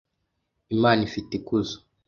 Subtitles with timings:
[0.75, 1.75] Imana ifite ikuzo